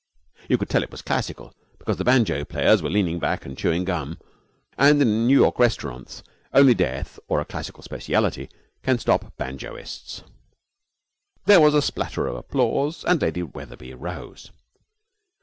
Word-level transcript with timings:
You 0.49 0.57
could 0.57 0.67
tell 0.67 0.81
it 0.81 0.89
was 0.89 1.03
classical, 1.03 1.53
because 1.77 1.97
the 1.97 2.03
banjo 2.03 2.43
players 2.43 2.81
were 2.81 2.89
leaning 2.89 3.19
back 3.19 3.45
and 3.45 3.55
chewing 3.55 3.85
gum; 3.85 4.17
and 4.75 4.99
in 4.99 5.27
New 5.27 5.35
York 5.39 5.59
restaurants 5.59 6.23
only 6.55 6.73
death 6.73 7.19
or 7.27 7.39
a 7.39 7.45
classical 7.45 7.83
speciality 7.83 8.49
can 8.81 8.97
stop 8.97 9.37
banjoists. 9.37 10.23
There 11.45 11.61
was 11.61 11.75
a 11.75 11.83
spatter 11.83 12.25
of 12.25 12.35
applause, 12.35 13.03
and 13.05 13.21
Lady 13.21 13.43
Wetherby 13.43 13.93
rose. 13.93 14.49